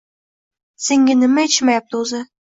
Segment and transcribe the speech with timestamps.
[0.85, 2.23] Senga nima yetishmayapti o'zi